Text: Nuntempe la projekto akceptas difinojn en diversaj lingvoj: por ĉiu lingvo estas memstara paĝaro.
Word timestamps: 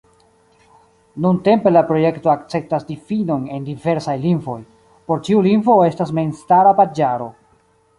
Nuntempe 1.25 1.73
la 1.73 1.83
projekto 1.91 2.33
akceptas 2.33 2.89
difinojn 2.89 3.45
en 3.59 3.69
diversaj 3.71 4.19
lingvoj: 4.27 4.59
por 5.11 5.25
ĉiu 5.29 5.49
lingvo 5.51 5.81
estas 5.95 6.19
memstara 6.23 6.79
paĝaro. 6.85 7.35